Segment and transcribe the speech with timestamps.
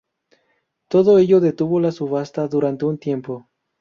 [0.87, 3.51] Todo ello detuvo la subasta durante un tiempo.